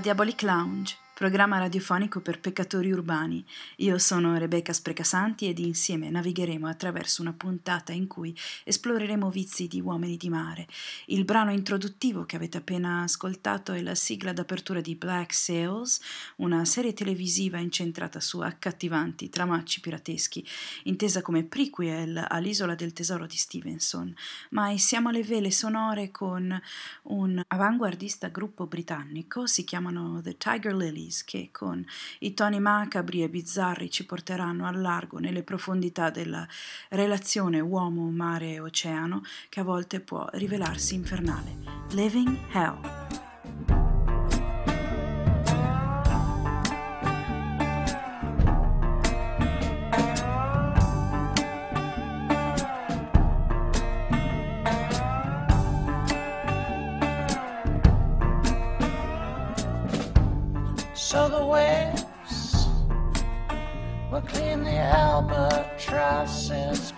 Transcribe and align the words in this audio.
Diabolic 0.00 0.42
Lounge 0.42 0.96
programma 1.16 1.56
radiofonico 1.56 2.20
per 2.20 2.40
peccatori 2.40 2.92
urbani. 2.92 3.42
Io 3.76 3.96
sono 3.96 4.36
Rebecca 4.36 4.74
Sprecasanti 4.74 5.48
ed 5.48 5.58
insieme 5.58 6.10
navigheremo 6.10 6.66
attraverso 6.66 7.22
una 7.22 7.32
puntata 7.32 7.92
in 7.92 8.06
cui 8.06 8.36
esploreremo 8.64 9.30
vizi 9.30 9.66
di 9.66 9.80
uomini 9.80 10.18
di 10.18 10.28
mare. 10.28 10.66
Il 11.06 11.24
brano 11.24 11.52
introduttivo 11.52 12.26
che 12.26 12.36
avete 12.36 12.58
appena 12.58 13.00
ascoltato 13.00 13.72
è 13.72 13.80
la 13.80 13.94
sigla 13.94 14.34
d'apertura 14.34 14.82
di 14.82 14.94
Black 14.94 15.32
Sails, 15.32 16.02
una 16.36 16.66
serie 16.66 16.92
televisiva 16.92 17.56
incentrata 17.56 18.20
su 18.20 18.40
accattivanti 18.40 19.30
tramacci 19.30 19.80
pirateschi, 19.80 20.46
intesa 20.82 21.22
come 21.22 21.44
prequel 21.44 22.22
all'Isola 22.28 22.74
del 22.74 22.92
Tesoro 22.92 23.24
di 23.24 23.36
Stevenson. 23.36 24.14
Ma 24.50 24.76
siamo 24.76 25.08
alle 25.08 25.22
vele 25.22 25.50
sonore 25.50 26.10
con 26.10 26.60
un 27.04 27.42
avanguardista 27.48 28.28
gruppo 28.28 28.66
britannico, 28.66 29.46
si 29.46 29.64
chiamano 29.64 30.20
The 30.20 30.36
Tiger 30.36 30.74
Lily 30.76 31.04
Days 31.06 31.24
che 31.24 31.50
con 31.52 31.84
i 32.20 32.34
toni 32.34 32.58
macabri 32.58 33.22
e 33.22 33.28
bizzarri 33.28 33.90
ci 33.90 34.04
porteranno 34.04 34.66
al 34.66 34.80
largo 34.80 35.18
nelle 35.18 35.42
profondità 35.42 36.10
della 36.10 36.46
relazione 36.90 37.60
uomo-mare-oceano 37.60 39.22
che 39.48 39.60
a 39.60 39.64
volte 39.64 40.00
può 40.00 40.28
rivelarsi 40.32 40.94
infernale. 40.94 41.84
Living 41.90 42.36
Hell. 42.52 43.25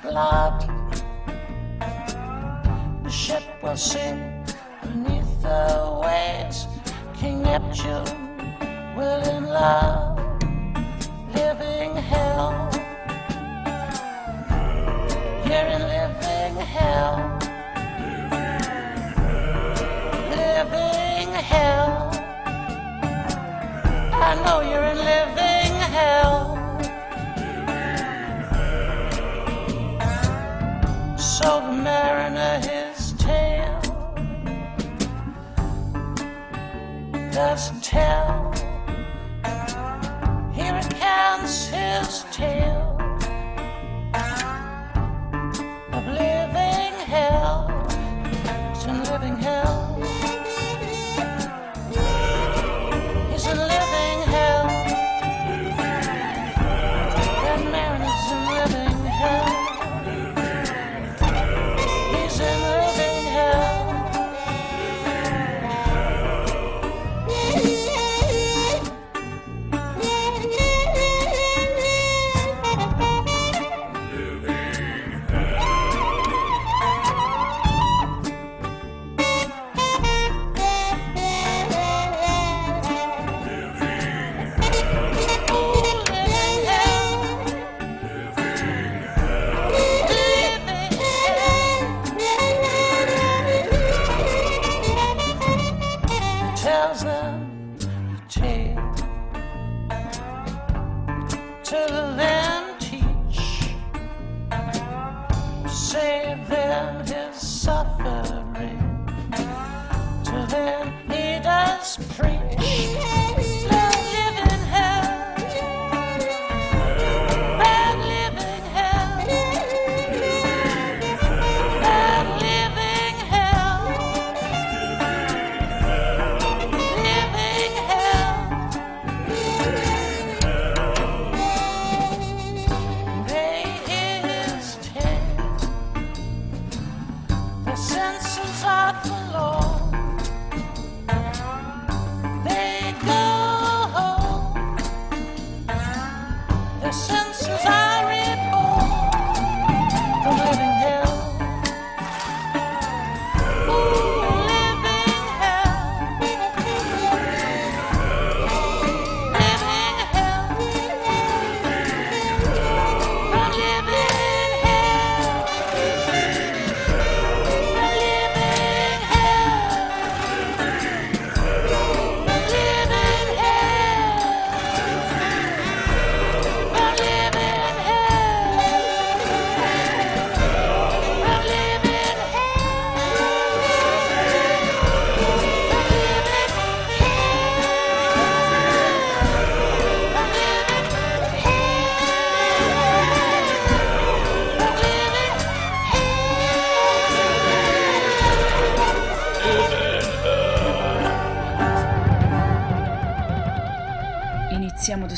Blood. 0.02 0.62
The 3.02 3.10
ship 3.10 3.42
will 3.62 3.76
sink 3.76 4.18
beneath 4.82 5.42
the 5.42 6.00
waves. 6.02 6.66
King 7.14 7.42
Neptune 7.42 8.08
will 8.96 9.22
in 9.36 9.44
love 9.44 10.18
living 11.34 11.94
hell. 11.96 12.70
You're 15.46 15.68
in 15.76 15.82
living 15.96 16.56
hell. 16.76 17.16
Living 20.30 21.32
hell. 21.52 22.10
I 24.28 24.34
know 24.44 24.60
you're 24.60 24.84
in 24.84 24.98
living 24.98 25.74
hell. 25.96 26.47
So 31.38 31.60
the 31.60 31.70
mariner 31.70 32.58
his 32.66 33.12
tale 33.12 33.80
doesn't 37.30 37.80
tell. 37.80 38.52
He 40.52 40.68
recants 40.72 41.68
his 41.68 42.24
tale 42.32 42.98
of 45.92 46.06
living 46.08 46.94
hell. 47.06 47.70
It's 48.72 48.84
in 48.86 49.04
living 49.04 49.36
hell. 49.36 49.87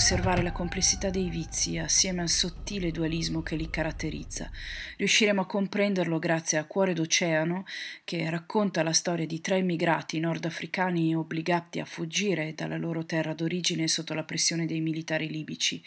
Osservare 0.01 0.43
la 0.43 0.51
complessità 0.51 1.11
dei 1.11 1.29
vizi 1.29 1.77
assieme 1.77 2.23
al 2.23 2.31
sottile 2.31 2.91
dualismo 2.91 3.43
che 3.43 3.55
li 3.55 3.69
caratterizza. 3.69 4.51
Riusciremo 4.97 5.43
a 5.43 5.47
comprenderlo 5.47 6.19
grazie 6.19 6.57
a 6.57 6.65
Cuore 6.65 6.95
d'Oceano, 6.95 7.67
che 8.03 8.31
racconta 8.31 8.83
la 8.83 8.95
storia 8.95 9.27
di 9.27 9.43
tre 9.43 9.59
immigrati 9.59 10.19
nordafricani 10.19 11.15
obbligati 11.15 11.81
a 11.81 11.85
fuggire 11.85 12.55
dalla 12.55 12.79
loro 12.79 13.05
terra 13.05 13.35
d'origine 13.35 13.87
sotto 13.89 14.15
la 14.15 14.25
pressione 14.25 14.65
dei 14.65 14.81
militari 14.81 15.29
libici. 15.29 15.85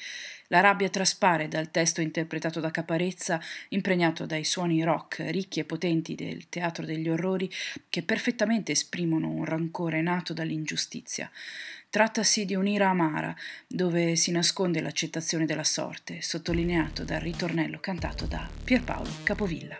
La 0.50 0.60
rabbia 0.60 0.90
traspare 0.90 1.48
dal 1.48 1.72
testo 1.72 2.00
interpretato 2.00 2.60
da 2.60 2.70
Caparezza, 2.70 3.42
impregnato 3.70 4.28
dai 4.28 4.44
suoni 4.44 4.84
rock 4.84 5.26
ricchi 5.32 5.60
e 5.60 5.66
potenti 5.66 6.14
del 6.14 6.50
teatro 6.50 6.86
degli 6.86 7.10
orrori 7.10 7.50
che 7.90 8.04
perfettamente 8.04 8.74
esprimono 8.74 9.28
un 9.28 9.44
rancore 9.44 10.04
nato 10.04 10.34
dall'ingiustizia. 10.34 11.32
Trattasi 11.94 12.46
di 12.46 12.56
un'ira 12.56 12.90
amara, 12.90 13.36
dove 13.68 14.16
si 14.16 14.32
nasconde 14.32 14.82
l'accettazione 14.82 15.46
della 15.46 15.64
sorte, 15.64 16.24
sottolineato 16.24 17.04
dal 17.04 17.20
ritornello 17.20 17.80
cantato 17.80 18.26
da 18.26 18.50
Pierpaolo 18.64 19.12
Capovilla. 19.22 19.78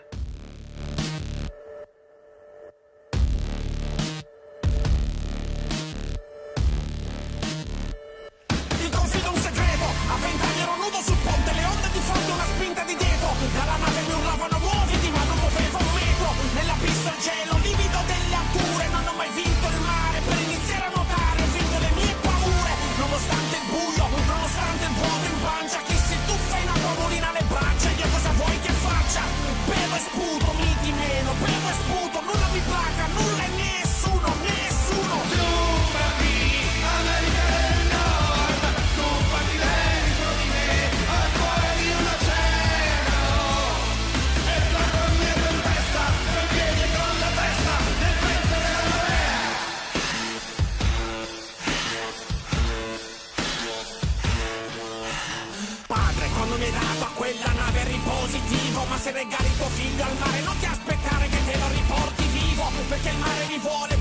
se 59.04 59.12
regali 59.12 59.54
tuo 59.58 59.68
figlio 59.68 60.02
al 60.02 60.16
mare 60.16 60.40
non 60.40 60.56
ti 60.58 60.64
aspettare 60.64 61.28
che 61.28 61.36
te 61.44 61.58
lo 61.58 61.68
riporti 61.68 62.24
vivo 62.28 62.70
perché 62.88 63.10
il 63.10 63.18
mare 63.18 63.44
mi 63.48 63.58
vuole 63.58 63.93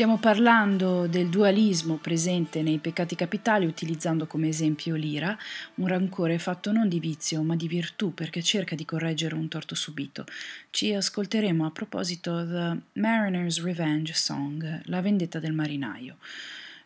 Stiamo 0.00 0.16
parlando 0.16 1.06
del 1.06 1.28
dualismo 1.28 1.96
presente 1.96 2.62
nei 2.62 2.78
peccati 2.78 3.14
capitali 3.14 3.66
utilizzando 3.66 4.26
come 4.26 4.48
esempio 4.48 4.94
l'ira, 4.94 5.36
un 5.74 5.88
rancore 5.88 6.38
fatto 6.38 6.72
non 6.72 6.88
di 6.88 6.98
vizio 6.98 7.42
ma 7.42 7.54
di 7.54 7.68
virtù 7.68 8.14
perché 8.14 8.42
cerca 8.42 8.74
di 8.74 8.86
correggere 8.86 9.34
un 9.34 9.46
torto 9.48 9.74
subito. 9.74 10.24
Ci 10.70 10.94
ascolteremo 10.94 11.66
a 11.66 11.70
proposito 11.70 12.46
The 12.46 12.78
Mariner's 12.98 13.62
Revenge 13.62 14.14
Song, 14.14 14.80
La 14.84 15.02
vendetta 15.02 15.38
del 15.38 15.52
marinaio. 15.52 16.16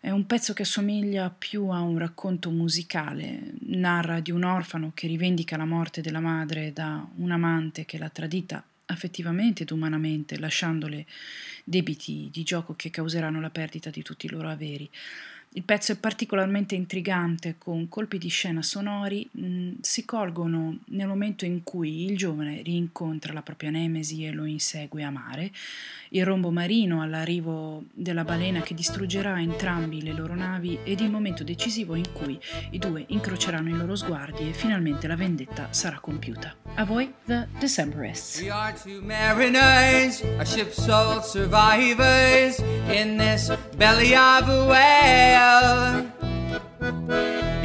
È 0.00 0.10
un 0.10 0.26
pezzo 0.26 0.52
che 0.52 0.62
assomiglia 0.62 1.30
più 1.30 1.68
a 1.68 1.82
un 1.82 1.98
racconto 1.98 2.50
musicale, 2.50 3.52
narra 3.60 4.18
di 4.18 4.32
un 4.32 4.42
orfano 4.42 4.90
che 4.92 5.06
rivendica 5.06 5.56
la 5.56 5.64
morte 5.64 6.00
della 6.00 6.18
madre 6.18 6.72
da 6.72 7.06
un 7.18 7.30
amante 7.30 7.84
che 7.84 7.96
l'ha 7.96 8.08
tradita 8.08 8.64
affettivamente 8.86 9.62
ed 9.62 9.70
umanamente, 9.70 10.38
lasciandole 10.38 11.06
debiti 11.64 12.28
di 12.32 12.42
gioco 12.42 12.74
che 12.74 12.90
causeranno 12.90 13.40
la 13.40 13.50
perdita 13.50 13.90
di 13.90 14.02
tutti 14.02 14.26
i 14.26 14.30
loro 14.30 14.48
averi. 14.48 14.90
Il 15.56 15.62
pezzo 15.62 15.92
è 15.92 15.96
particolarmente 15.96 16.74
intrigante, 16.74 17.54
con 17.58 17.88
colpi 17.88 18.18
di 18.18 18.26
scena 18.26 18.60
sonori, 18.60 19.28
mh, 19.30 19.46
mm, 19.46 19.72
si 19.82 20.04
colgono 20.04 20.78
nel 20.86 21.06
momento 21.06 21.44
in 21.44 21.62
cui 21.62 22.06
il 22.06 22.16
giovane 22.16 22.60
rincontra 22.62 23.32
la 23.32 23.40
propria 23.40 23.70
nemesi 23.70 24.24
e 24.24 24.32
lo 24.32 24.46
insegue 24.46 25.04
a 25.04 25.10
mare, 25.10 25.52
il 26.08 26.24
rombo 26.24 26.50
marino 26.50 27.02
all'arrivo 27.02 27.84
della 27.92 28.24
balena 28.24 28.62
che 28.62 28.74
distruggerà 28.74 29.40
entrambi 29.40 30.02
le 30.02 30.12
loro 30.12 30.34
navi 30.34 30.78
ed 30.82 30.98
il 30.98 31.10
momento 31.10 31.44
decisivo 31.44 31.94
in 31.94 32.10
cui 32.12 32.36
i 32.70 32.78
due 32.78 33.04
incroceranno 33.06 33.68
i 33.68 33.76
loro 33.76 33.94
sguardi 33.94 34.48
e 34.48 34.52
finalmente 34.52 35.06
la 35.06 35.16
vendetta 35.16 35.68
sarà 35.72 36.00
compiuta. 36.00 36.52
A 36.74 36.84
voi, 36.84 37.12
The 37.26 37.46
Decemberists. 37.60 38.40
We 38.40 38.50
are 38.50 38.74
two 38.74 39.00
mariners, 39.02 40.20
a 40.38 40.44
ship's 40.44 40.82
sole 40.82 41.22
survivors 41.22 42.58
in 42.90 43.16
this 43.16 43.56
belly 43.76 44.14
of 44.14 44.48
a 44.48 44.66
whale. 44.66 45.43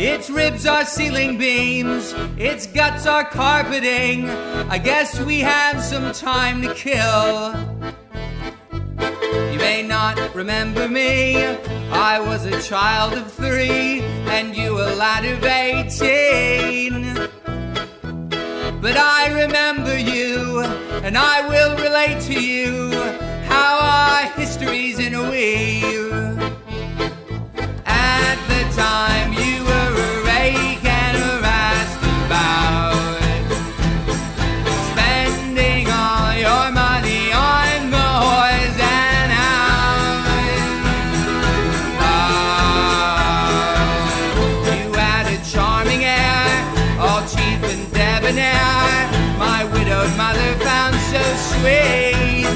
Its 0.01 0.29
ribs 0.29 0.65
are 0.65 0.85
ceiling 0.85 1.37
beams, 1.37 2.13
its 2.37 2.65
guts 2.67 3.05
are 3.05 3.25
carpeting. 3.25 4.29
I 4.29 4.77
guess 4.77 5.19
we 5.19 5.39
have 5.41 5.83
some 5.83 6.11
time 6.13 6.61
to 6.61 6.73
kill. 6.73 7.53
You 9.51 9.59
may 9.59 9.83
not 9.85 10.17
remember 10.33 10.87
me, 10.87 11.43
I 11.91 12.19
was 12.19 12.45
a 12.45 12.61
child 12.61 13.13
of 13.13 13.31
three, 13.31 14.01
and 14.27 14.55
you 14.55 14.79
a 14.79 14.95
lad 14.95 15.25
of 15.25 15.43
eighteen. 15.43 17.13
But 18.81 18.95
I 18.95 19.41
remember 19.43 19.97
you, 19.97 20.61
and 21.03 21.17
I 21.17 21.45
will 21.47 21.75
relate 21.75 22.21
to 22.31 22.41
you 22.41 22.91
how 23.49 23.79
our 23.81 24.31
histories 24.39 24.99
in 24.99 25.13
a 25.13 25.29
weave 25.29 26.08
time 28.79 29.33
you 29.33 29.63
were 29.65 29.93
a 30.07 30.23
rake 30.23 30.85
and 30.85 31.17
a 31.17 31.31
roustabout, 31.43 32.95
spending 34.87 35.85
all 35.91 36.31
your 36.45 36.71
money 36.71 37.23
on 37.33 37.91
the 37.91 38.09
boys 38.23 38.77
and 38.79 39.29
hounds. 39.35 40.31
Oh, 44.39 44.79
you 44.79 44.89
had 44.93 45.25
a 45.27 45.37
charming 45.51 46.03
air, 46.05 46.47
all 47.03 47.21
cheap 47.27 47.61
and 47.71 47.83
debonair. 47.91 49.11
My 49.37 49.65
widowed 49.73 50.15
mother 50.15 50.51
found 50.63 50.95
so 51.11 51.23
sweet, 51.51 52.47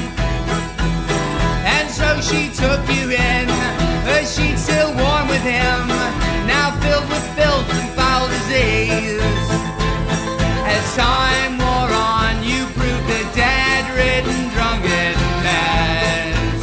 and 1.68 1.86
so 1.90 2.08
she 2.22 2.48
took 2.48 2.80
you 2.88 3.10
in. 3.10 3.73
Her 4.24 4.30
sheet 4.30 4.56
still 4.58 4.88
warm 4.94 5.28
with 5.28 5.42
him 5.42 5.88
now 6.48 6.70
filled 6.80 7.06
with 7.10 7.22
filth 7.36 7.68
and 7.68 7.90
foul 7.92 8.26
disease. 8.28 9.20
As 10.64 10.96
time 10.96 11.58
wore 11.58 11.92
on, 11.92 12.42
you 12.42 12.64
proved 12.72 13.10
a 13.20 13.22
dead-ridden 13.36 14.48
drunkard 14.54 15.16
mess, 15.44 16.58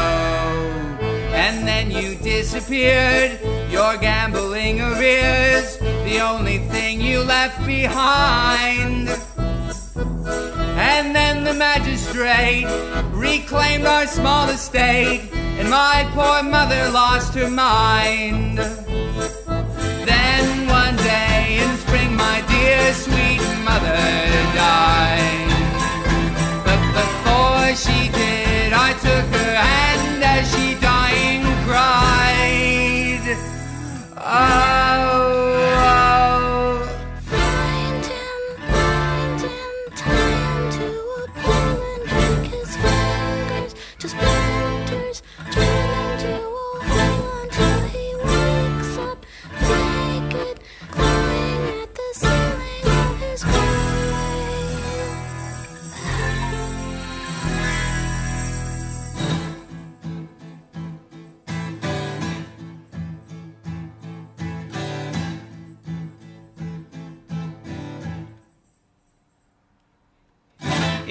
oh. 0.51 1.33
and 1.33 1.65
then 1.65 1.89
you 1.89 2.15
disappeared. 2.15 3.39
Your 3.71 3.95
gambling 3.95 4.81
arrears, 4.81 5.74
the 6.05 6.19
only 6.19 6.59
thing 6.59 7.01
you 7.01 7.19
left 7.23 7.65
behind. 7.65 9.09
And 10.77 11.15
then 11.15 11.43
the 11.43 11.53
magistrate 11.53 12.67
reclaimed 13.11 13.85
our 13.87 14.05
small 14.05 14.47
estate, 14.49 15.21
and 15.33 15.67
my 15.67 16.07
poor 16.13 16.43
mother 16.43 16.91
lost 16.91 17.33
her 17.33 17.49
mind. 17.49 18.59
Then 20.11 20.67
one 20.67 20.95
day 20.97 21.57
in 21.63 21.75
spring, 21.77 22.15
my 22.15 22.43
dear 22.53 22.93
sweet 22.93 23.41
mother 23.65 23.97
died. 24.53 25.49
But 26.67 26.81
before 27.01 27.75
she 27.83 28.09
did, 28.09 28.73
I 28.73 28.93
took 28.93 29.25
her 29.41 29.55
hand 29.55 30.23
as 30.23 30.43
she 30.53 30.75
dying 30.79 31.43
cried. 31.65 33.25
Oh. 34.17 35.34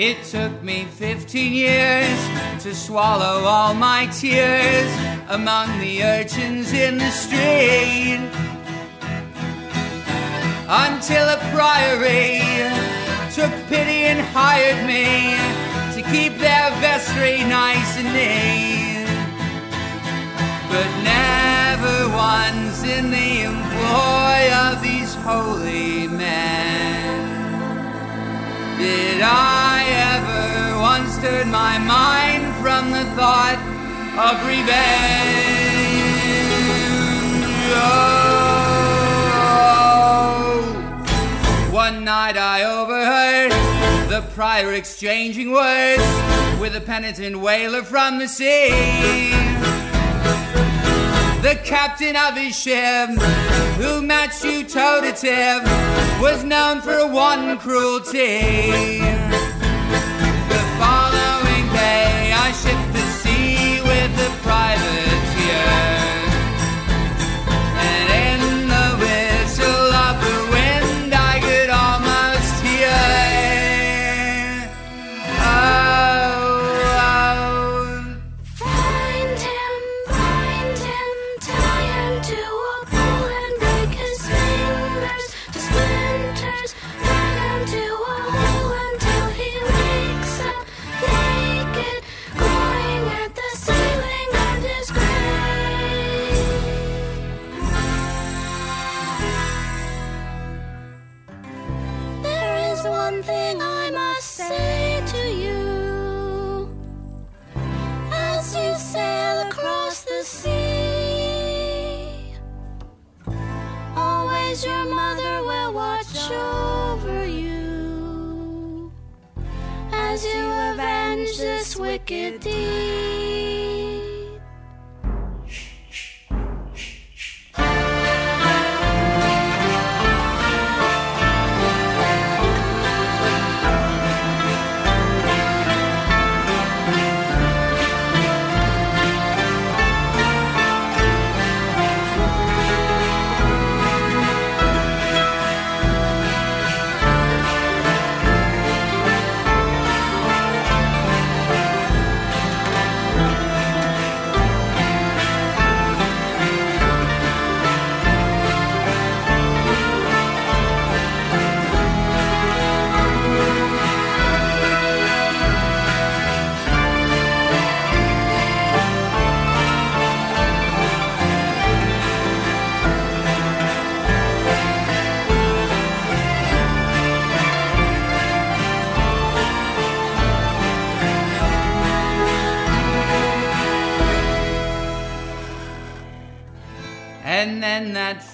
It 0.06 0.22
took 0.24 0.62
me 0.62 0.84
15 0.84 1.54
years 1.54 2.18
to 2.62 2.74
swallow 2.74 3.46
all 3.46 3.72
my 3.72 4.04
tears 4.08 4.92
among 5.30 5.78
the 5.80 6.04
urchins 6.04 6.74
in 6.74 6.98
the 6.98 7.10
street. 7.10 8.20
Until 10.68 11.26
a 11.26 11.38
priory 11.54 12.42
took 13.32 13.50
pity 13.68 14.04
and 14.12 14.20
hired 14.20 14.86
me 14.86 15.38
to 15.94 16.02
keep 16.12 16.36
their 16.36 16.68
vestry 16.84 17.38
nice 17.44 17.96
and 17.96 18.12
neat. 18.12 19.08
But 20.68 20.90
never 21.02 22.10
once 22.14 22.84
in 22.84 23.10
the 23.10 23.44
employ 23.50 24.52
of 24.68 24.82
these 24.82 25.14
holy 25.14 26.08
men 26.08 26.63
did 28.84 29.20
I 29.22 29.80
ever 30.12 30.78
once 30.78 31.16
turn 31.18 31.50
my 31.50 31.78
mind 31.78 32.54
from 32.62 32.90
the 32.90 33.04
thought 33.16 33.58
of 34.26 34.34
revenge? 34.46 35.64
Oh, 39.46 40.50
one 41.70 42.04
night 42.04 42.36
I 42.36 42.64
overheard 42.64 43.52
the 44.10 44.20
prior 44.34 44.74
exchanging 44.74 45.50
words 45.50 46.02
with 46.60 46.76
a 46.76 46.82
penitent 46.82 47.40
whaler 47.40 47.82
from 47.82 48.18
the 48.18 48.28
sea. 48.28 48.68
The 51.40 51.56
captain 51.64 52.16
of 52.16 52.36
his 52.36 52.54
ship, 52.58 53.08
who 53.78 54.02
matched 54.02 54.44
you 54.44 54.62
toe 54.62 55.00
to 55.00 55.12
tip, 55.12 55.64
was 56.20 56.44
known 56.44 56.80
for 56.80 57.06
one 57.06 57.58
cruelty. 57.58 59.23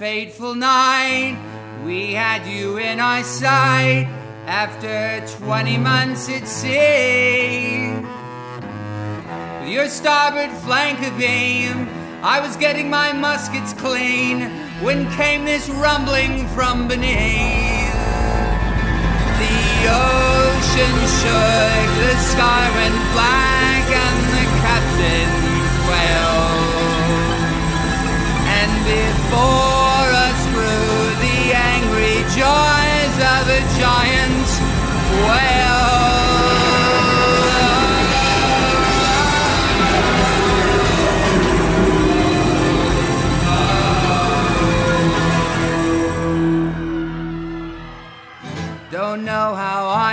Fateful 0.00 0.54
night, 0.54 1.36
we 1.84 2.14
had 2.14 2.46
you 2.46 2.78
in 2.78 2.98
our 2.98 3.22
sight 3.22 4.08
after 4.46 5.20
20 5.44 5.76
months 5.76 6.26
at 6.30 6.48
sea. 6.48 7.92
With 9.60 9.68
your 9.68 9.88
starboard 9.90 10.52
flank 10.62 11.00
abeam, 11.00 11.86
I 12.22 12.40
was 12.40 12.56
getting 12.56 12.88
my 12.88 13.12
muskets 13.12 13.74
clean 13.74 14.48
when 14.82 15.06
came 15.16 15.44
this 15.44 15.68
rumbling 15.68 16.48
from 16.48 16.88
beneath. 16.88 17.59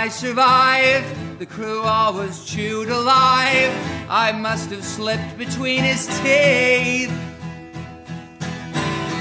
I 0.08 0.10
survived. 0.10 1.38
The 1.38 1.44
crew 1.44 1.82
all 1.82 2.14
was 2.14 2.42
chewed 2.46 2.88
alive. 2.88 3.70
I 4.08 4.32
must 4.32 4.70
have 4.70 4.82
slipped 4.82 5.36
between 5.36 5.84
his 5.84 6.06
teeth. 6.22 7.12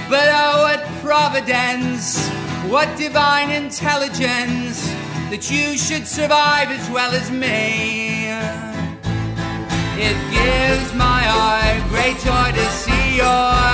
But 0.10 0.30
oh, 0.32 0.64
what 0.64 0.82
providence, 1.04 2.30
what 2.72 2.88
divine 2.98 3.50
intelligence 3.50 4.88
that 5.30 5.52
you 5.52 5.78
should 5.78 6.08
survive 6.08 6.70
as 6.70 6.90
well 6.90 7.12
as 7.12 7.32
me. 7.32 8.30
It 10.00 10.18
gives 10.32 10.94
my 10.94 11.22
heart 11.28 11.84
great 11.90 12.16
joy 12.24 12.56
to 12.56 12.66
see 12.72 13.18
your 13.18 13.67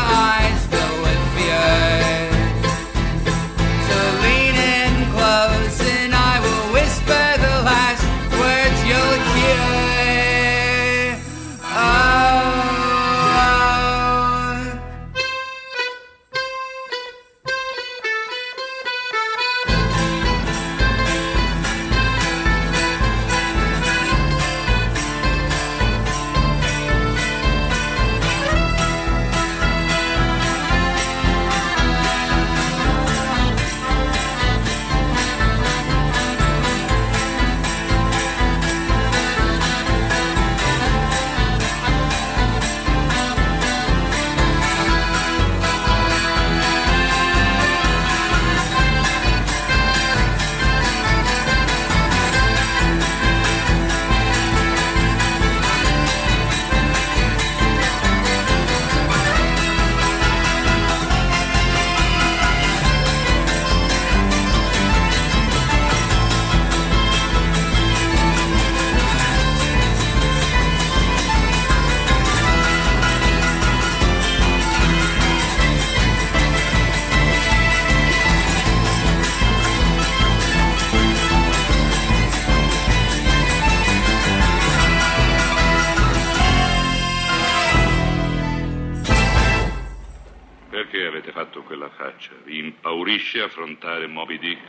impaurisce 93.34 93.41
affrontare 93.41 94.08
Moby 94.08 94.38
Dick? 94.38 94.62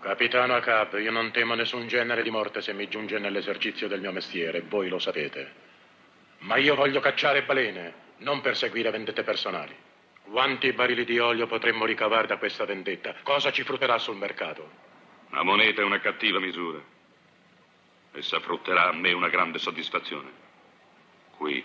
Capitano 0.00 0.54
Acab, 0.54 0.98
io 0.98 1.10
non 1.10 1.30
temo 1.30 1.54
nessun 1.54 1.86
genere 1.86 2.22
di 2.22 2.30
morte 2.30 2.62
se 2.62 2.72
mi 2.72 2.88
giunge 2.88 3.18
nell'esercizio 3.18 3.86
del 3.86 4.00
mio 4.00 4.12
mestiere, 4.12 4.62
voi 4.62 4.88
lo 4.88 4.98
sapete. 4.98 5.68
Ma 6.38 6.56
io 6.56 6.74
voglio 6.74 7.00
cacciare 7.00 7.42
balene, 7.42 7.94
non 8.18 8.40
perseguire 8.40 8.90
vendette 8.90 9.22
personali. 9.22 9.76
Quanti 10.22 10.72
barili 10.72 11.04
di 11.04 11.18
olio 11.18 11.46
potremmo 11.46 11.84
ricavare 11.84 12.26
da 12.26 12.38
questa 12.38 12.64
vendetta? 12.64 13.14
Cosa 13.22 13.52
ci 13.52 13.62
frutterà 13.62 13.98
sul 13.98 14.16
mercato? 14.16 14.88
La 15.30 15.42
moneta 15.42 15.82
è 15.82 15.84
una 15.84 16.00
cattiva 16.00 16.40
misura. 16.40 16.80
Essa 18.12 18.40
frutterà 18.40 18.88
a 18.88 18.92
me 18.92 19.12
una 19.12 19.28
grande 19.28 19.58
soddisfazione. 19.58 20.30
Qui, 21.36 21.62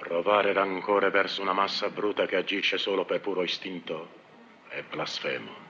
Provare 0.00 0.54
rancore 0.54 1.10
verso 1.10 1.42
una 1.42 1.52
massa 1.52 1.90
bruta 1.90 2.24
che 2.24 2.36
agisce 2.36 2.78
solo 2.78 3.04
per 3.04 3.20
puro 3.20 3.42
istinto 3.42 4.10
è 4.68 4.82
blasfemo. 4.82 5.68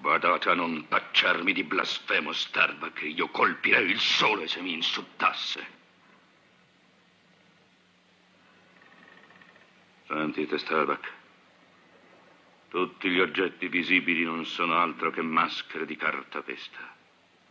badate 0.00 0.48
a 0.48 0.54
non 0.54 0.86
tacciarmi 0.86 1.52
di 1.52 1.64
blasfemo, 1.64 2.32
Starbuck. 2.32 3.02
Io 3.02 3.28
colpirei 3.28 3.90
il 3.90 3.98
sole 3.98 4.46
se 4.46 4.60
mi 4.60 4.72
insultasse. 4.74 5.66
Sentite, 10.06 10.56
Starbuck. 10.56 11.12
Tutti 12.68 13.10
gli 13.10 13.18
oggetti 13.18 13.66
visibili 13.66 14.22
non 14.22 14.44
sono 14.46 14.78
altro 14.78 15.10
che 15.10 15.20
maschere 15.20 15.84
di 15.84 15.96
cartapesta. 15.96 16.96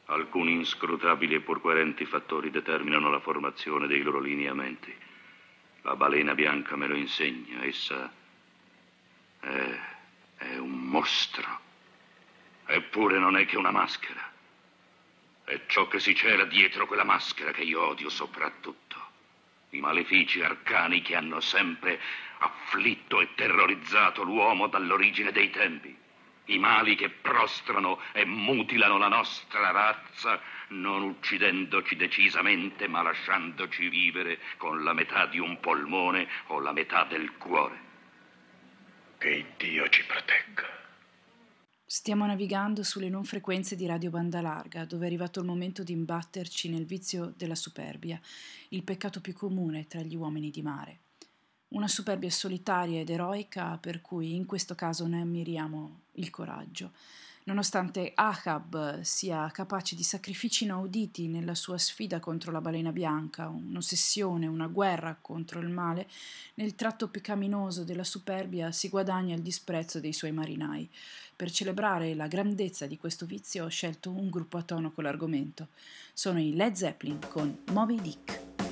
Alcuni 0.06 0.54
inscrutabili 0.54 1.36
e 1.36 1.42
pur 1.42 1.60
coerenti 1.60 2.06
fattori 2.06 2.50
determinano 2.50 3.10
la 3.10 3.20
formazione 3.20 3.88
dei 3.88 4.02
loro 4.02 4.20
lineamenti. 4.20 4.96
La 5.88 5.96
balena 5.96 6.36
bianca 6.36 6.76
me 6.76 6.86
lo 6.86 6.98
insegna. 6.98 7.64
Essa 7.64 8.12
è, 9.40 9.80
è 10.36 10.58
un 10.58 10.82
mostro. 10.82 11.60
Eppure 12.66 13.18
non 13.20 13.38
è 13.38 13.46
che 13.46 13.56
una 13.56 13.72
maschera. 13.72 14.30
È 15.46 15.62
ciò 15.68 15.88
che 15.88 16.02
si 16.02 16.14
cela 16.14 16.44
dietro 16.44 16.88
quella 16.88 17.06
maschera 17.06 17.52
che 17.52 17.62
io 17.62 17.82
odio 17.82 18.10
soprattutto. 18.10 18.98
I 19.70 19.80
malefici 19.80 20.42
arcani 20.42 21.02
che 21.02 21.16
hanno 21.16 21.40
sempre 21.40 22.02
afflitto 22.40 23.22
e 23.22 23.34
terrorizzato 23.34 24.24
l'uomo 24.24 24.68
dall'origine 24.68 25.32
dei 25.32 25.50
tempi. 25.52 25.98
I 26.48 26.58
mali 26.60 26.96
che 26.96 27.10
prostrano 27.10 28.00
e 28.14 28.26
mutilano 28.26 28.98
la 28.98 29.08
nostra 29.08 29.72
razza, 29.72 30.40
non 30.70 31.04
uccidendoci 31.04 31.96
decisamente, 31.96 32.88
ma 32.88 33.02
lasciandoci 33.02 33.90
vivere 33.90 34.40
con 34.58 34.84
la 34.84 34.94
metà 34.94 35.26
di 35.26 35.40
un 35.40 35.60
polmone 35.60 36.28
o 36.48 36.60
la 36.60 36.72
metà 36.72 37.04
del 37.04 37.38
cuore. 37.38 37.86
Che 39.18 39.46
Dio 39.58 39.90
ci 39.90 40.06
protegga. 40.06 40.78
Stiamo 41.90 42.26
navigando 42.26 42.84
sulle 42.84 43.10
non 43.10 43.24
frequenze 43.24 43.76
di 43.76 43.86
Radio 43.86 44.10
Banda 44.10 44.42
Larga, 44.42 44.86
dove 44.86 45.06
è 45.06 45.08
arrivato 45.08 45.40
il 45.40 45.46
momento 45.46 45.84
di 45.84 45.94
imbatterci 45.94 46.70
nel 46.70 46.86
vizio 46.86 47.34
della 47.36 47.56
superbia, 47.56 48.20
il 48.70 48.84
peccato 48.84 49.22
più 49.22 49.34
comune 49.34 49.88
tra 49.88 50.02
gli 50.02 50.16
uomini 50.16 50.50
di 50.50 50.62
mare. 50.62 51.00
Una 51.70 51.88
superbia 51.90 52.30
solitaria 52.30 53.02
ed 53.02 53.10
eroica 53.10 53.78
per 53.78 54.02
cui 54.02 54.36
in 54.36 54.46
questo 54.46 54.74
caso 54.74 55.06
ne 55.06 55.20
ammiriamo 55.20 56.00
il 56.14 56.30
coraggio. 56.30 56.92
Nonostante 57.44 58.12
Ahab 58.14 59.02
sia 59.02 59.50
capace 59.52 59.96
di 59.96 60.04
sacrifici 60.04 60.66
inauditi 60.66 61.28
nella 61.28 61.56
sua 61.56 61.78
sfida 61.78 62.20
contro 62.20 62.52
la 62.52 62.60
balena 62.60 62.92
bianca, 62.92 63.48
un'ossessione, 63.48 64.48
una 64.48 64.68
guerra 64.68 65.18
contro 65.20 65.60
il 65.60 65.70
male, 65.70 66.10
nel 66.56 66.76
tratto 66.76 67.08
peccaminoso 67.08 67.86
della 67.86 68.04
superbia 68.04 68.74
si 68.74 68.90
guadagna 68.90 69.34
il 69.34 69.42
disprezzo 69.42 70.02
dei 70.02 70.12
suoi 70.12 70.34
marinai. 70.34 70.90
Per 71.36 71.50
celebrare 71.50 72.16
la 72.16 72.28
grandezza 72.28 72.86
di 72.86 72.98
questo 72.98 73.26
vizio 73.26 73.64
ho 73.64 73.70
scelto 73.70 74.10
un 74.10 74.30
gruppo 74.30 74.58
a 74.58 74.64
tono 74.64 74.92
con 74.92 75.06
l'argomento. 75.06 75.68
Sono 76.14 76.42
i 76.42 76.54
Led 76.54 76.74
Zeppelin 76.74 77.20
con 77.30 77.60
Moby 77.72 78.02
Dick. 78.02 78.67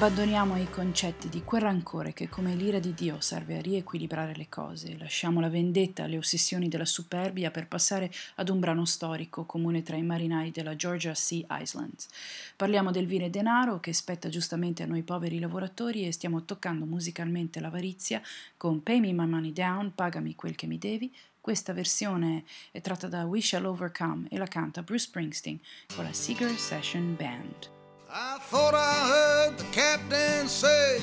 Abbandoniamo 0.00 0.56
i 0.56 0.70
concetti 0.70 1.28
di 1.28 1.44
quel 1.44 1.60
rancore 1.60 2.14
che 2.14 2.30
come 2.30 2.54
l'ira 2.54 2.78
di 2.78 2.94
Dio 2.94 3.20
serve 3.20 3.58
a 3.58 3.60
riequilibrare 3.60 4.34
le 4.34 4.48
cose, 4.48 4.96
lasciamo 4.96 5.40
la 5.40 5.50
vendetta 5.50 6.04
alle 6.04 6.16
ossessioni 6.16 6.68
della 6.68 6.86
superbia 6.86 7.50
per 7.50 7.68
passare 7.68 8.10
ad 8.36 8.48
un 8.48 8.60
brano 8.60 8.86
storico 8.86 9.44
comune 9.44 9.82
tra 9.82 9.96
i 9.96 10.02
marinai 10.02 10.52
della 10.52 10.74
Georgia 10.74 11.12
Sea 11.12 11.44
Islands. 11.60 12.08
Parliamo 12.56 12.90
del 12.90 13.04
vile 13.04 13.28
denaro 13.28 13.78
che 13.78 13.92
spetta 13.92 14.30
giustamente 14.30 14.82
a 14.82 14.86
noi 14.86 15.02
poveri 15.02 15.38
lavoratori 15.38 16.06
e 16.06 16.12
stiamo 16.12 16.46
toccando 16.46 16.86
musicalmente 16.86 17.60
l'avarizia 17.60 18.22
con 18.56 18.82
Pay 18.82 19.00
Me 19.00 19.12
My 19.12 19.26
Money 19.26 19.52
Down, 19.52 19.92
pagami 19.94 20.34
quel 20.34 20.54
che 20.54 20.66
mi 20.66 20.78
devi. 20.78 21.14
Questa 21.38 21.74
versione 21.74 22.44
è 22.70 22.80
tratta 22.80 23.06
da 23.06 23.26
We 23.26 23.42
Shall 23.42 23.66
Overcome 23.66 24.28
e 24.30 24.38
la 24.38 24.46
canta 24.46 24.82
Bruce 24.82 25.04
Springsteen 25.04 25.60
con 25.94 26.04
la 26.04 26.12
Seeger 26.14 26.56
Session 26.56 27.14
Band. 27.16 27.79
I 28.12 28.38
thought 28.40 28.74
I 28.74 29.08
heard 29.08 29.58
the 29.58 29.64
captain 29.70 30.48
say, 30.48 31.00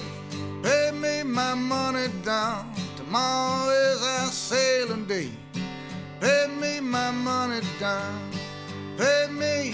Pay 0.61 0.91
me 0.91 1.23
my 1.23 1.53
money 1.53 2.07
down. 2.21 2.73
Tomorrow 2.97 3.69
is 3.69 4.03
our 4.03 4.27
sailing 4.27 5.05
day. 5.05 5.29
Pay 6.19 6.47
me 6.59 6.81
my 6.81 7.11
money 7.11 7.61
down. 7.79 8.29
Pay 8.97 9.27
me, 9.31 9.73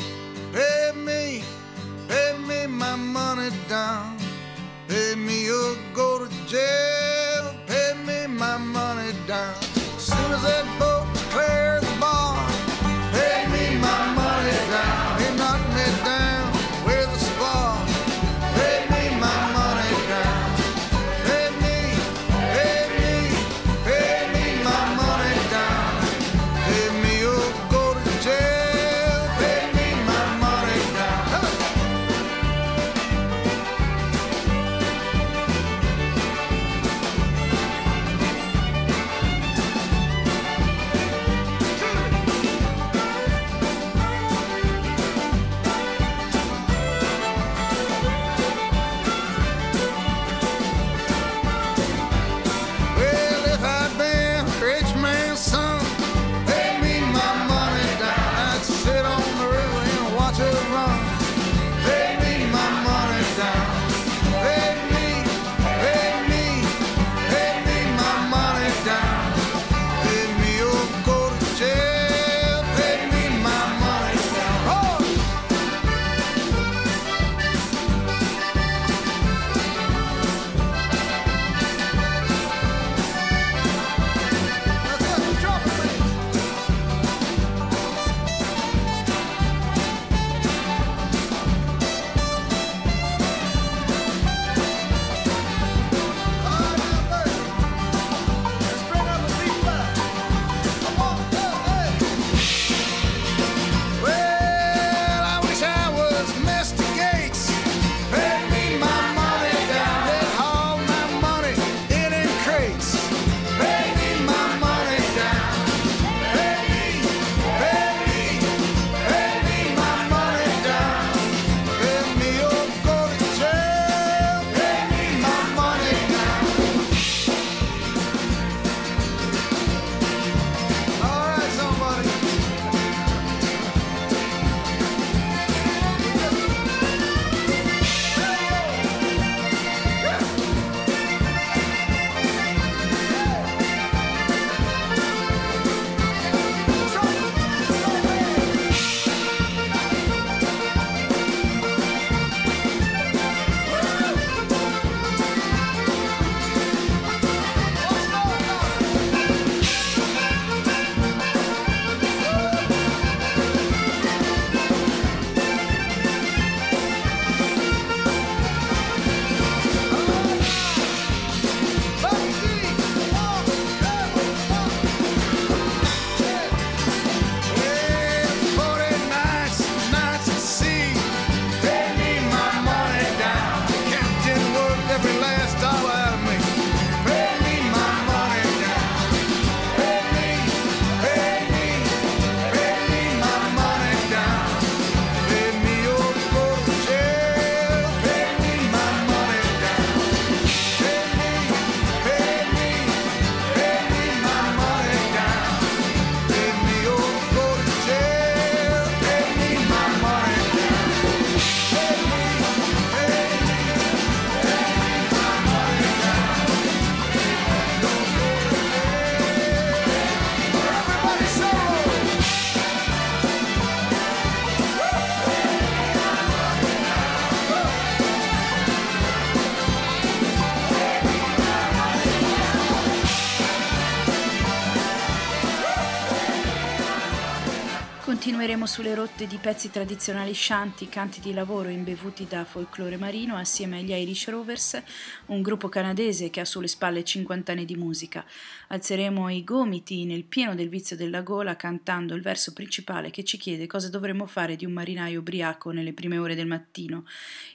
Continueremo 238.44 238.70
sulle 238.70 238.94
rotte 238.94 239.26
di 239.26 239.38
pezzi 239.38 239.72
tradizionali 239.72 240.34
shanty, 240.34 240.90
canti 240.90 241.22
di 241.22 241.34
lavoro 241.34 241.70
imbevuti 241.70 242.28
da 242.28 242.44
folklore 242.44 242.98
marino 242.98 243.38
assieme 243.38 243.78
agli 243.80 243.92
Irish 243.92 244.28
Rovers, 244.28 244.84
un 245.28 245.42
gruppo 245.42 245.70
canadese 245.70 246.30
che 246.30 246.42
ha 246.42 246.46
sulle 246.46 246.68
spalle 246.68 247.06
50 247.06 247.54
anni 247.54 247.64
di 247.64 247.78
musica. 247.78 248.26
Alzeremo 248.68 249.30
i 249.30 249.46
gomiti 249.46 250.04
nel 250.04 250.26
pieno 250.26 250.56
del 250.56 250.68
vizio 250.68 250.98
della 250.98 251.22
gola 251.22 251.56
cantando 251.56 252.16
il 252.16 252.22
verso 252.22 252.52
principale 252.52 253.12
che 253.12 253.24
ci 253.24 253.38
chiede 253.38 253.66
cosa 253.66 253.88
dovremmo 253.88 254.26
fare 254.26 254.58
di 254.58 254.66
un 254.66 254.74
marinaio 254.74 255.22
ubriaco 255.22 255.72
nelle 255.72 255.94
prime 255.94 256.18
ore 256.18 256.36
del 256.36 256.46
mattino. 256.46 257.06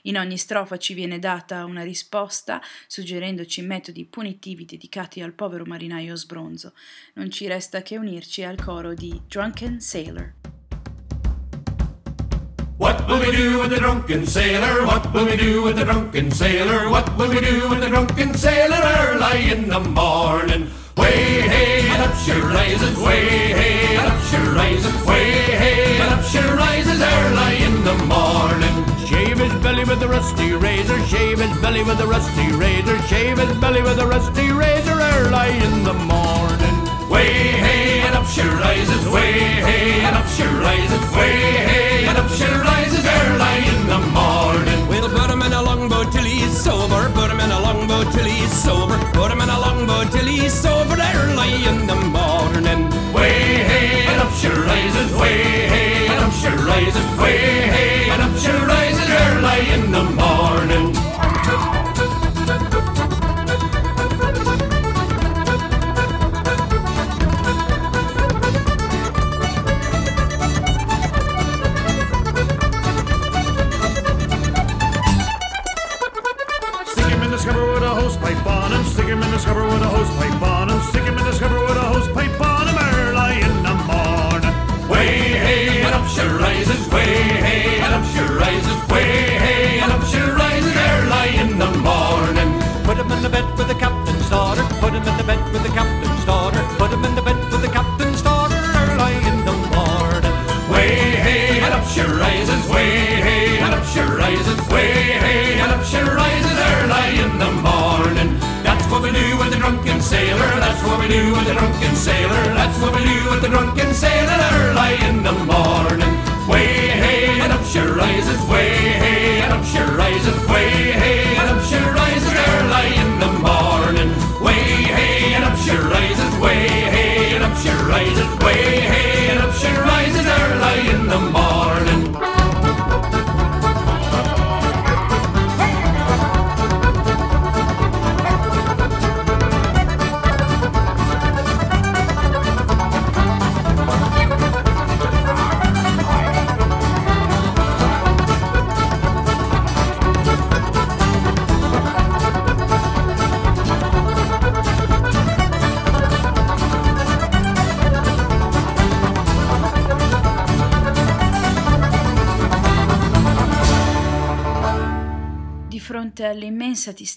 In 0.03 0.17
ogni 0.17 0.39
strofa 0.39 0.77
ci 0.77 0.95
viene 0.95 1.19
data 1.19 1.65
una 1.65 1.83
risposta 1.83 2.59
suggerendoci 2.87 3.61
metodi 3.61 4.05
punitivi 4.05 4.65
dedicati 4.65 5.21
al 5.21 5.33
povero 5.33 5.65
marinaio 5.65 6.15
sbronzo. 6.15 6.73
Non 7.13 7.29
ci 7.29 7.45
resta 7.45 7.83
che 7.83 7.95
unirci 7.95 8.41
al 8.43 8.59
coro 8.59 8.95
di 8.95 9.21
Drunken 9.27 9.79
Sailor. 9.79 10.58
What 12.79 13.05
will 13.09 13.19
we 13.19 13.35
do 13.35 13.59
with 13.59 13.71
the 13.71 13.77
drunken 13.79 14.25
sailor? 14.25 14.85
What 14.85 15.13
will 15.13 15.25
we 15.25 15.35
do 15.35 15.63
with 15.63 15.75
the 15.75 15.83
drunken 15.83 16.31
sailor? 16.31 16.89
What 16.89 17.17
will 17.17 17.27
we 17.27 17.41
do 17.41 17.67
with 17.67 17.81
the 17.81 17.89
drunken 17.89 18.33
sailor 18.33 18.79
early 19.01 19.51
in 19.51 19.67
the 19.67 19.81
morning? 19.81 20.71
Way 20.95 21.41
hey 21.41 21.89
and 21.89 22.03
up 22.03 22.15
she 22.23 22.31
rises, 22.31 22.97
way 22.97 23.51
hey 23.59 23.97
and 23.97 24.07
up 24.07 24.23
she 24.29 24.37
rises, 24.55 25.05
way 25.05 25.29
hey 25.59 25.99
and 25.99 26.13
up 26.13 26.23
she 26.23 26.39
rises 26.39 27.01
early 27.01 27.63
in 27.67 27.83
the 27.83 27.97
morning. 28.07 28.75
Shave 29.05 29.37
his 29.39 29.53
belly 29.61 29.83
with 29.83 30.01
a 30.01 30.07
rusty 30.07 30.53
razor, 30.53 31.05
shave 31.07 31.39
his 31.39 31.61
belly 31.61 31.83
with 31.83 31.99
a 31.99 32.07
rusty 32.07 32.49
razor, 32.53 32.97
shave 33.09 33.39
his 33.39 33.57
belly 33.57 33.81
with 33.81 33.99
a 33.99 34.07
rusty 34.07 34.51
razor 34.51 34.97
early 34.97 35.51
in 35.67 35.83
the 35.83 35.95
morning. 36.07 37.09
Way 37.09 37.27
hey 37.59 37.98
up 38.19 38.27
she 38.27 38.41
rises, 38.41 39.07
way 39.07 39.31
hey 39.31 40.01
and 40.01 40.15
up 40.15 40.27
she 40.35 40.43
rises, 40.43 41.03
way 41.15 41.35
hey 41.69 42.05
and 42.05 42.17
up 42.17 42.29
she 42.29 42.43
rises 42.69 43.05
early 43.17 43.59
in 43.73 43.81
the 43.93 43.99
morning. 44.19 44.79
We'll 44.89 45.09
put 45.09 45.29
him 45.29 45.41
in 45.41 45.53
a 45.53 45.61
longboat 45.61 46.11
till 46.11 46.25
he's 46.25 46.51
sober, 46.65 47.01
put 47.13 47.31
him 47.31 47.39
in 47.39 47.49
a 47.49 47.59
longboat 47.61 48.11
till 48.11 48.25
he's 48.25 48.51
sober, 48.51 48.97
put 49.13 49.31
him 49.31 49.39
in 49.39 49.49
a 49.49 49.59
longboat 49.59 50.11
till 50.11 50.25
he's 50.25 50.53
sober 50.53 50.97
early 51.15 51.53
in 51.71 51.87
the 51.87 51.99
morning. 52.17 52.81
Way 53.13 53.63
hey 53.71 54.07
and 54.11 54.19
up 54.23 54.33
she 54.33 54.49
rises, 54.49 55.09
way 55.15 55.37
hey 55.73 56.07
and 56.11 56.19
up 56.25 56.33
she 56.41 56.49
rises, 56.71 57.07
way 57.23 57.39
hey 57.75 58.09
and 58.13 58.21
up 58.21 58.35
she 58.43 58.51
rises 58.73 59.09
early 59.23 59.61
in 59.75 59.91
the 59.91 60.03
morning. 60.23 60.98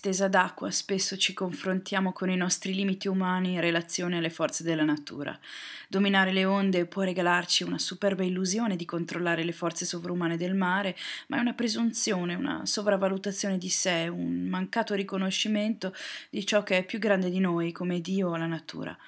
Distesa 0.02 0.26
d'acqua 0.26 0.68
spesso 0.72 1.16
ci 1.16 1.32
confrontiamo 1.32 2.12
con 2.12 2.28
i 2.28 2.34
nostri 2.34 2.74
limiti 2.74 3.06
umani 3.06 3.52
in 3.52 3.60
relazione 3.60 4.16
alle 4.16 4.30
forze 4.30 4.64
della 4.64 4.82
natura. 4.82 5.38
Dominare 5.86 6.32
le 6.32 6.44
onde 6.44 6.86
può 6.86 7.02
regalarci 7.02 7.62
una 7.62 7.78
superba 7.78 8.24
illusione 8.24 8.74
di 8.74 8.84
controllare 8.84 9.44
le 9.44 9.52
forze 9.52 9.84
sovrumane 9.84 10.36
del 10.36 10.56
mare, 10.56 10.96
ma 11.28 11.36
è 11.36 11.40
una 11.40 11.52
presunzione, 11.52 12.34
una 12.34 12.66
sopravvalutazione 12.66 13.58
di 13.58 13.68
sé, 13.68 14.08
un 14.08 14.48
mancato 14.48 14.94
riconoscimento 14.94 15.94
di 16.30 16.44
ciò 16.44 16.64
che 16.64 16.78
è 16.78 16.84
più 16.84 16.98
grande 16.98 17.30
di 17.30 17.38
noi, 17.38 17.70
come 17.70 18.00
Dio 18.00 18.30
o 18.30 18.36
la 18.36 18.46
natura. 18.46 18.98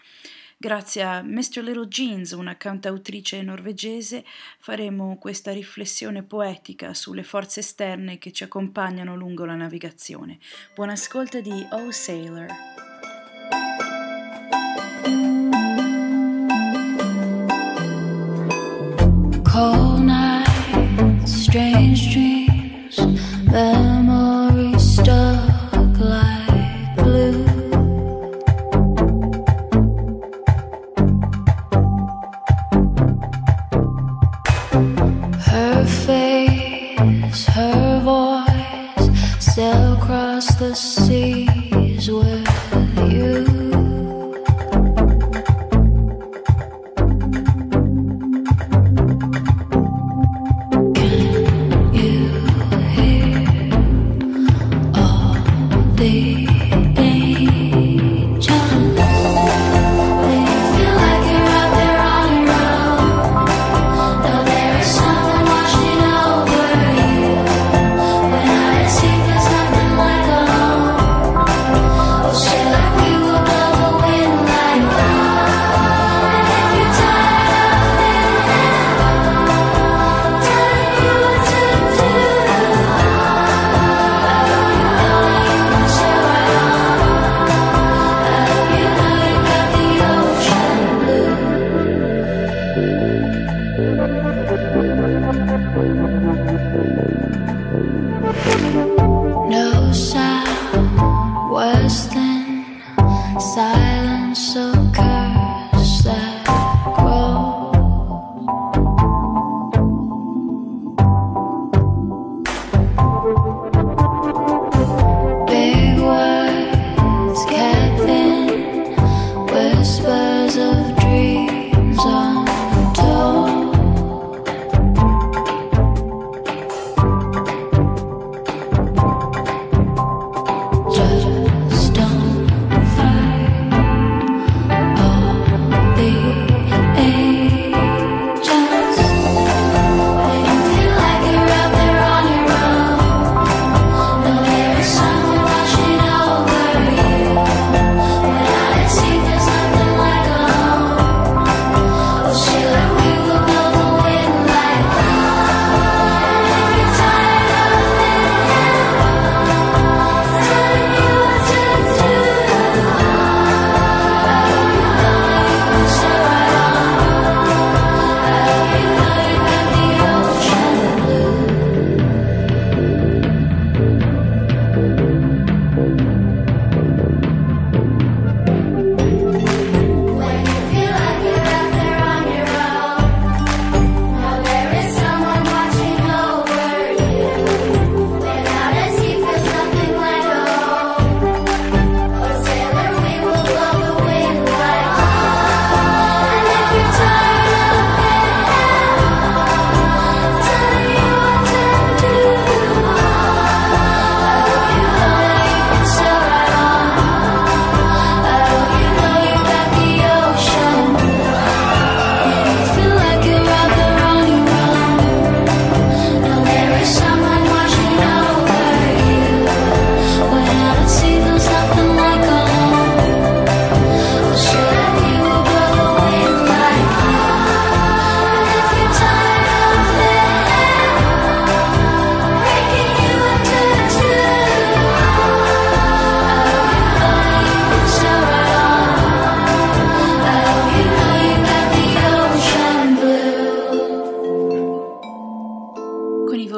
Grazie 0.57 1.03
a 1.03 1.23
Mr. 1.23 1.63
Little 1.63 1.89
Jeans, 1.89 2.31
una 2.31 2.57
cantautrice 2.57 3.43
norvegese, 3.43 4.25
faremo 4.59 5.19
questa 5.19 5.53
riflessione 5.53 6.23
poetica 6.23 6.95
sulle 6.95 7.23
forze 7.25 7.61
esterne 7.61 8.19
che 8.19 8.33
ci 8.33 8.45
accompagnano 8.45 9.17
lungo 9.17 9.45
la 9.45 9.57
navigazione. 9.57 10.39
Buon 10.75 10.91
ascolto 10.91 11.41
di 11.41 11.67
Oh 11.71 11.91
Sailor. 11.91 12.74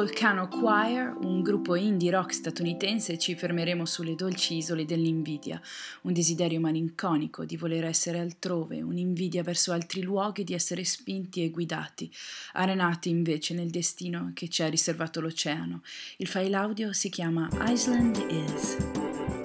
Volcano 0.07 0.47
Choir, 0.47 1.17
un 1.19 1.41
gruppo 1.41 1.75
indie 1.75 2.11
rock 2.11 2.33
statunitense, 2.33 3.17
ci 3.17 3.35
fermeremo 3.35 3.85
sulle 3.85 4.15
dolci 4.15 4.55
isole 4.55 4.85
dell'invidia, 4.85 5.61
un 6.03 6.13
desiderio 6.13 6.61
malinconico 6.61 7.43
di 7.43 7.57
voler 7.57 7.83
essere 7.83 8.19
altrove, 8.19 8.81
un'invidia 8.81 9.43
verso 9.43 9.73
altri 9.73 10.03
luoghi 10.03 10.45
di 10.45 10.53
essere 10.53 10.85
spinti 10.85 11.43
e 11.43 11.49
guidati, 11.49 12.09
arenati 12.53 13.09
invece 13.09 13.53
nel 13.53 13.69
destino 13.69 14.31
che 14.33 14.47
ci 14.47 14.63
ha 14.63 14.69
riservato 14.69 15.19
l'oceano. 15.19 15.81
Il 16.15 16.27
file 16.27 16.55
audio 16.55 16.93
si 16.93 17.09
chiama 17.09 17.49
Iceland 17.67 18.15
Is. 18.29 19.36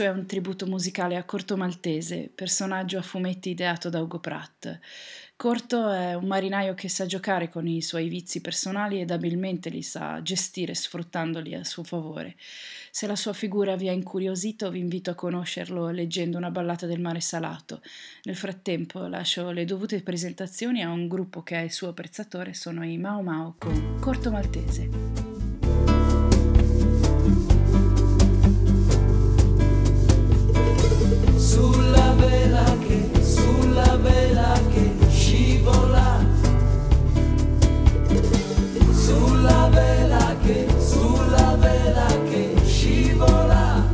Pezzo 0.00 0.02
è 0.02 0.08
un 0.08 0.26
tributo 0.26 0.66
musicale 0.66 1.16
a 1.16 1.24
Corto 1.24 1.56
Maltese, 1.56 2.30
personaggio 2.34 2.98
a 2.98 3.02
fumetti 3.02 3.50
ideato 3.50 3.90
da 3.90 4.00
Ugo 4.00 4.18
Pratt. 4.18 4.78
Corto 5.36 5.90
è 5.90 6.14
un 6.14 6.26
marinaio 6.26 6.74
che 6.74 6.88
sa 6.88 7.06
giocare 7.06 7.48
con 7.48 7.66
i 7.66 7.82
suoi 7.82 8.08
vizi 8.08 8.40
personali 8.40 9.00
ed 9.00 9.10
abilmente 9.10 9.68
li 9.70 9.82
sa 9.82 10.20
gestire 10.22 10.74
sfruttandoli 10.74 11.54
a 11.54 11.64
suo 11.64 11.82
favore. 11.82 12.36
Se 12.90 13.06
la 13.06 13.16
sua 13.16 13.32
figura 13.32 13.76
vi 13.76 13.88
ha 13.88 13.92
incuriosito, 13.92 14.70
vi 14.70 14.80
invito 14.80 15.10
a 15.10 15.14
conoscerlo 15.14 15.90
leggendo 15.90 16.36
una 16.36 16.50
ballata 16.50 16.86
del 16.86 17.00
mare 17.00 17.20
salato. 17.20 17.82
Nel 18.24 18.36
frattempo 18.36 19.06
lascio 19.06 19.50
le 19.50 19.64
dovute 19.64 20.02
presentazioni 20.02 20.82
a 20.82 20.90
un 20.90 21.08
gruppo 21.08 21.42
che 21.42 21.56
è 21.56 21.62
il 21.62 21.72
suo 21.72 21.88
apprezzatore, 21.88 22.54
sono 22.54 22.84
i 22.84 22.96
Mao 22.98 23.22
Mao 23.22 23.54
con 23.58 23.98
Corto 24.00 24.30
Maltese. 24.30 25.29
sulla 31.50 32.14
vela 32.16 32.76
che, 32.86 33.10
sulla 33.24 33.96
vela 33.96 34.52
che 34.72 34.92
scivola, 35.10 36.24
sulla 38.92 39.68
vela 39.72 40.36
che, 40.44 40.66
sulla 40.78 41.56
vela 41.58 42.06
che 42.30 42.54
scivola, 42.64 43.84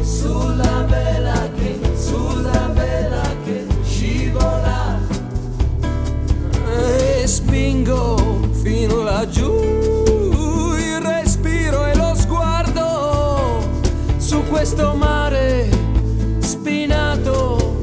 sulla 0.00 0.84
vela 0.88 1.50
che, 1.58 1.80
sulla 1.96 2.70
vela 2.72 3.34
che 3.44 3.66
scivola, 3.82 5.00
e 6.68 7.26
spingo 7.26 8.48
fino 8.62 9.02
laggiù. 9.02 9.89
Questo 14.60 14.94
mare 14.94 15.70
spinato, 16.40 17.80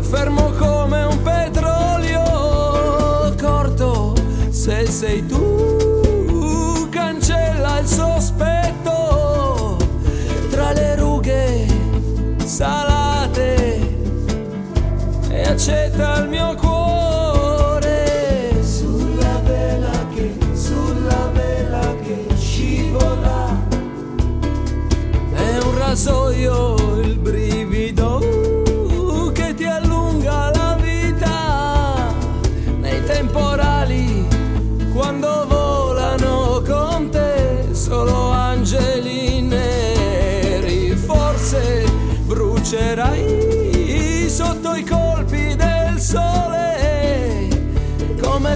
fermo 0.00 0.52
come 0.52 1.02
un 1.02 1.20
petrolio 1.22 3.34
corto. 3.36 4.14
Se 4.50 4.86
sei 4.86 5.26
tu, 5.26 6.86
cancella 6.90 7.80
il 7.80 7.86
sospetto 7.88 9.76
tra 10.50 10.70
le 10.70 10.94
rughe 10.94 11.66
salate 12.44 13.80
e 15.30 15.42
accetta 15.42 16.22
il 16.22 16.28
mio 16.28 16.54
cuore 16.54 16.69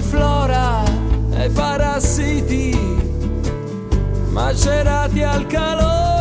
flora 0.09 0.83
e 1.31 1.49
parassiti 1.49 2.77
macerati 4.31 5.21
al 5.23 5.47
calore. 5.47 6.14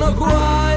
gonna. 0.00 0.69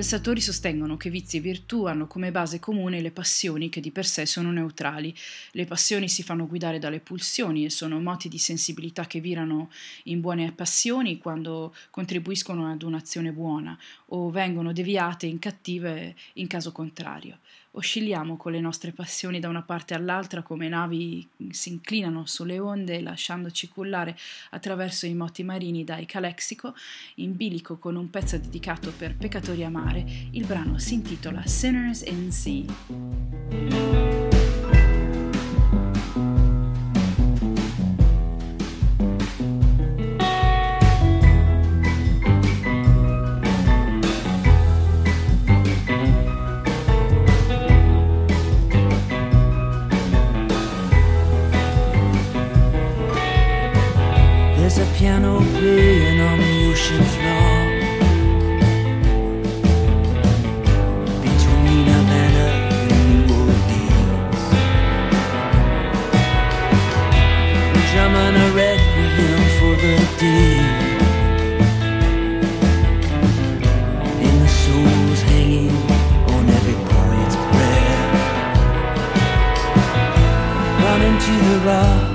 Pensatori 0.00 0.40
sostengono 0.40 0.96
che 0.96 1.10
vizi 1.10 1.36
e 1.36 1.40
virtù 1.40 1.84
hanno 1.84 2.06
come 2.06 2.30
base 2.30 2.58
comune 2.58 3.02
le 3.02 3.10
passioni 3.10 3.68
che 3.68 3.82
di 3.82 3.90
per 3.90 4.06
sé 4.06 4.24
sono 4.24 4.50
neutrali. 4.50 5.14
Le 5.50 5.66
passioni 5.66 6.08
si 6.08 6.22
fanno 6.22 6.46
guidare 6.46 6.78
dalle 6.78 7.00
pulsioni 7.00 7.66
e 7.66 7.70
sono 7.70 8.00
moti 8.00 8.30
di 8.30 8.38
sensibilità 8.38 9.06
che 9.06 9.20
virano 9.20 9.70
in 10.04 10.22
buone 10.22 10.52
passioni 10.52 11.18
quando 11.18 11.74
contribuiscono 11.90 12.72
ad 12.72 12.82
un'azione 12.82 13.30
buona 13.30 13.78
o 14.06 14.30
vengono 14.30 14.72
deviate 14.72 15.26
in 15.26 15.38
cattive 15.38 16.16
in 16.34 16.46
caso 16.46 16.72
contrario. 16.72 17.36
Oscilliamo 17.72 18.36
con 18.36 18.50
le 18.50 18.60
nostre 18.60 18.90
passioni 18.90 19.38
da 19.38 19.48
una 19.48 19.62
parte 19.62 19.94
all'altra 19.94 20.42
come 20.42 20.68
navi 20.68 21.28
si 21.50 21.68
inclinano 21.68 22.26
sulle 22.26 22.58
onde 22.58 23.00
lasciandoci 23.00 23.68
cullare 23.68 24.16
attraverso 24.50 25.06
i 25.06 25.14
moti 25.14 25.44
marini 25.44 25.84
dai 25.84 26.04
Calexico, 26.04 26.74
in 27.16 27.36
bilico 27.36 27.78
con 27.78 27.94
un 27.94 28.10
pezzo 28.10 28.38
dedicato 28.38 28.90
per 28.90 29.16
peccatori 29.16 29.62
a 29.62 29.70
mare. 29.70 30.04
Il 30.32 30.46
brano 30.46 30.78
si 30.78 30.94
intitola 30.94 31.46
Sinners 31.46 32.02
in 32.02 32.32
Sea. 32.32 34.29
A 54.80 54.86
piano 54.96 55.40
playing 55.40 56.20
on 56.20 56.38
the 56.38 56.70
ocean 56.70 57.04
floor 57.12 57.60
between 61.20 61.84
Havana 61.92 62.48
and 62.88 63.02
New 63.08 63.34
Orleans. 63.40 64.44
Drumming 67.90 68.36
a 68.40 68.48
requiem 68.56 69.42
for 69.58 69.74
the 69.84 69.96
day. 70.18 70.58
And 74.24 74.36
the 74.40 74.48
souls 74.48 75.20
hanging 75.30 75.76
on 76.34 76.44
every 76.48 76.78
poet's 76.88 77.36
breath. 77.52 78.04
Running 80.84 81.16
to 81.26 81.32
the 81.48 81.58
rock 81.66 82.09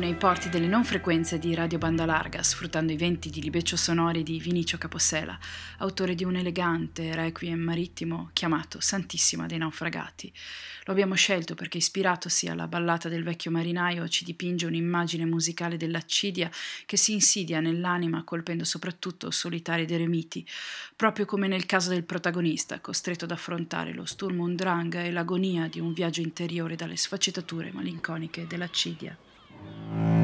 nei 0.00 0.14
porti 0.14 0.48
delle 0.48 0.66
non 0.66 0.82
frequenze 0.82 1.38
di 1.38 1.54
Radio 1.54 1.76
Banda 1.76 2.06
Larga, 2.06 2.42
sfruttando 2.42 2.90
i 2.90 2.96
venti 2.96 3.28
di 3.28 3.42
libeccio 3.42 3.76
sonori 3.76 4.22
di 4.22 4.38
Vinicio 4.38 4.78
Capossela, 4.78 5.38
autore 5.78 6.14
di 6.14 6.24
un 6.24 6.36
elegante 6.36 7.14
requiem 7.14 7.60
marittimo 7.60 8.30
chiamato 8.32 8.80
Santissima 8.80 9.44
dei 9.44 9.58
naufragati. 9.58 10.32
Lo 10.84 10.94
abbiamo 10.94 11.14
scelto 11.16 11.54
perché 11.54 11.76
ispiratosi 11.76 12.48
alla 12.48 12.66
ballata 12.66 13.10
del 13.10 13.22
vecchio 13.22 13.50
marinaio 13.50 14.08
ci 14.08 14.24
dipinge 14.24 14.64
un'immagine 14.64 15.26
musicale 15.26 15.76
dell'accidia 15.76 16.50
che 16.86 16.96
si 16.96 17.12
insidia 17.12 17.60
nell'anima 17.60 18.24
colpendo 18.24 18.64
soprattutto 18.64 19.30
solitari 19.30 19.82
ed 19.82 19.90
eremiti, 19.90 20.46
proprio 20.96 21.26
come 21.26 21.46
nel 21.46 21.66
caso 21.66 21.90
del 21.90 22.04
protagonista, 22.04 22.80
costretto 22.80 23.26
ad 23.26 23.32
affrontare 23.32 23.92
lo 23.92 24.06
Sturm 24.06 24.40
und 24.40 24.56
Drang 24.56 24.94
e 24.94 25.10
l'agonia 25.10 25.68
di 25.68 25.78
un 25.78 25.92
viaggio 25.92 26.22
interiore 26.22 26.74
dalle 26.74 26.96
sfaccettature 26.96 27.70
malinconiche 27.70 28.46
dell'accidia. 28.46 29.14
Thank 29.62 30.14
you. 30.14 30.19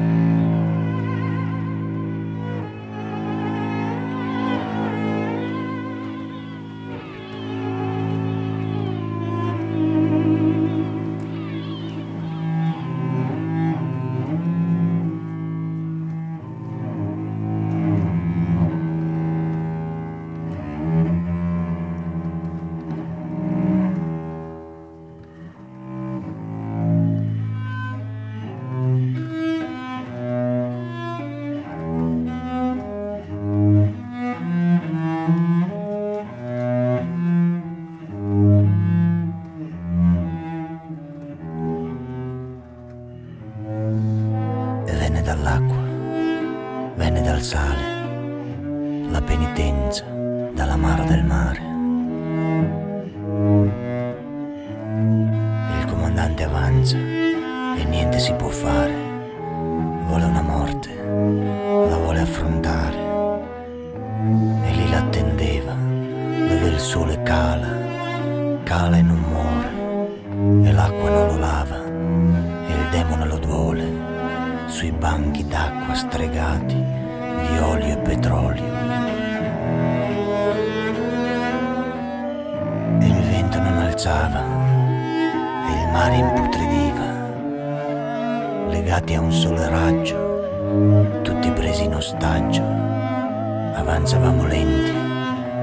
Avanzavamo 94.27 94.45
lenti, 94.47 94.91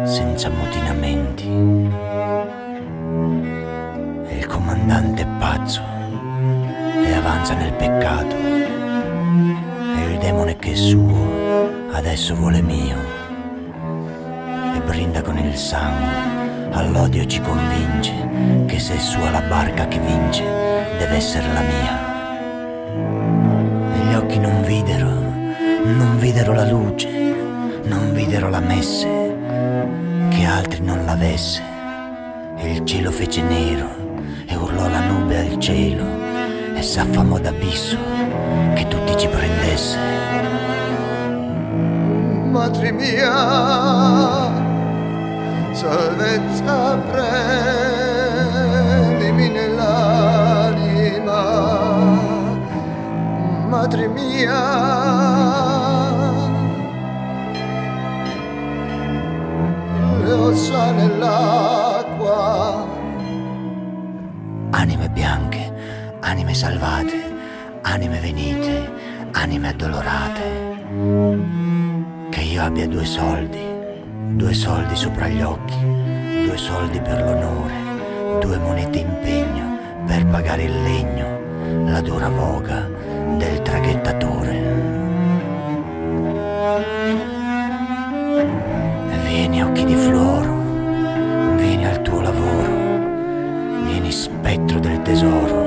senza 0.07 0.49
mutinamenti. 0.51 1.47
E 4.29 4.39
il 4.39 4.47
comandante 4.47 5.23
è 5.23 5.27
pazzo 5.39 5.83
e 7.05 7.12
avanza 7.12 7.55
nel 7.55 7.73
peccato. 7.73 8.35
E 8.37 10.12
il 10.12 10.19
demone 10.19 10.57
che 10.57 10.73
è 10.73 10.75
suo 10.75 11.93
adesso 11.93 12.35
vuole 12.35 12.62
mio. 12.62 12.97
E 14.75 14.81
brinda 14.81 15.21
con 15.23 15.39
il 15.39 15.55
sangue 15.57 16.33
all'odio 16.73 17.25
ci 17.27 17.41
convince 17.41 18.12
che 18.67 18.79
se 18.81 18.97
è 18.97 18.99
sua 18.99 19.31
la 19.31 19.43
barca 19.43 19.87
che 19.87 19.99
vince 19.99 20.43
deve 20.99 21.17
essere 21.17 21.47
la 21.53 21.61
mia. 21.61 22.12
E 23.95 23.99
gli 24.07 24.15
occhi 24.15 24.39
non 24.39 24.62
videro 24.62 25.23
non 25.85 26.19
videro 26.19 26.55
la 26.55 26.65
luce 26.65 27.24
non 27.85 28.12
videro 28.12 28.49
la 28.49 28.61
messe 28.61 29.07
che 30.30 30.45
altri 30.45 30.82
non 30.82 31.05
l'avesse 31.05 31.72
il 32.74 32.85
cielo 32.85 33.11
fece 33.11 33.43
nero 33.43 33.89
e 34.47 34.57
urlò 34.57 34.89
la 34.89 35.01
nube 35.01 35.39
al 35.39 35.59
cielo 35.59 36.05
e 36.74 36.82
s'affamò 36.82 37.39
d'abisso 37.39 37.97
che 38.74 38.87
tutti 38.89 39.16
ci 39.16 39.28
prendesse. 39.28 39.99
Madre 42.51 42.91
mia, 42.93 44.51
salvezza 45.72 46.97
prendimi 49.20 49.49
nell'anima. 49.49 51.41
Madre 53.68 54.09
mia, 54.09 55.04
le 60.75 60.81
ossa 60.81 60.91
nell'acqua. 60.91 62.87
Anime 64.70 65.09
bianche, 65.11 65.72
anime 66.20 66.55
salvate, 66.55 67.33
anime 67.83 68.18
venite, 68.18 68.91
anime 69.33 69.68
addolorate. 69.68 70.43
Che 72.31 72.41
io 72.41 72.62
abbia 72.62 72.89
due 72.89 73.05
soldi, 73.05 73.61
due 74.33 74.53
soldi 74.53 74.97
sopra 74.97 75.29
gli 75.29 75.41
occhi, 75.41 75.79
due 76.47 76.57
soldi 76.57 77.01
per 77.01 77.22
l'onore, 77.22 78.41
due 78.41 78.59
monete 78.59 78.99
in 78.99 79.18
pegno 79.22 79.79
per 80.07 80.27
pagare 80.27 80.64
il 80.64 80.83
legno, 80.83 81.91
la 81.91 82.01
dura 82.01 82.29
voga 82.29 82.89
del 83.37 83.62
traghettatore. 83.62 84.62
Vieni 89.25 89.62
occhi 89.62 89.85
di 89.85 89.95
floro, 89.97 90.34
tesoro, 95.15 95.62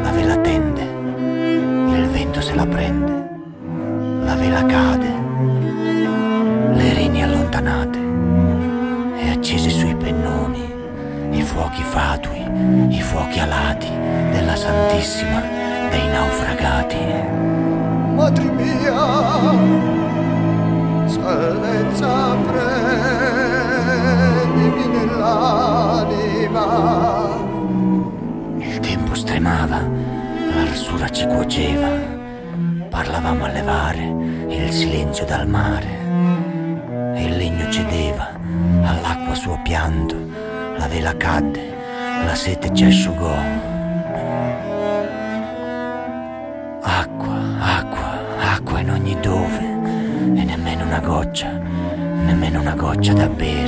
la 0.00 0.12
vela 0.12 0.36
tende, 0.36 0.82
il 0.82 2.06
vento 2.08 2.40
se 2.40 2.54
la 2.54 2.66
prende, 2.66 3.28
la 4.22 4.36
vela 4.36 4.64
cade, 4.64 5.12
le 6.72 6.94
reni 6.94 7.20
allontanate 7.24 7.98
e 9.16 9.30
accese 9.30 9.70
sui 9.70 9.96
pennoni 9.96 10.72
i 11.32 11.42
fuochi 11.42 11.82
fatui, 11.82 12.46
i 12.90 13.02
fuochi 13.02 13.40
alati 13.40 13.90
della 14.30 14.54
Santissima 14.54 15.42
dei 15.90 16.06
naufragati. 16.06 16.96
Madre 18.14 18.44
mia, 18.52 18.94
salvezza 21.06 22.36
prendimi 22.46 23.66
nell'anima. 24.96 25.98
Stremava, 29.48 29.80
l'arsura 30.54 31.08
ci 31.08 31.24
cuoceva, 31.26 31.88
parlavamo 32.90 33.46
a 33.46 33.48
levare 33.48 34.02
il 34.46 34.70
silenzio 34.70 35.24
dal 35.24 35.48
mare 35.48 35.86
e 37.14 37.24
il 37.24 37.34
legno 37.34 37.70
cedeva 37.70 38.28
all'acqua 38.82 39.34
suo 39.34 39.58
pianto, 39.62 40.16
la 40.76 40.86
vela 40.86 41.16
cadde, 41.16 41.62
la 42.26 42.34
sete 42.34 42.74
ci 42.74 42.84
asciugò. 42.84 43.34
Acqua, 46.82 47.38
acqua, 47.58 48.18
acqua 48.52 48.80
in 48.80 48.90
ogni 48.90 49.18
dove 49.18 49.60
e 49.60 50.44
nemmeno 50.44 50.84
una 50.84 51.00
goccia, 51.00 51.48
nemmeno 51.48 52.60
una 52.60 52.74
goccia 52.74 53.14
da 53.14 53.28
bere. 53.28 53.67